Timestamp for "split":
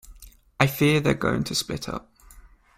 1.53-1.87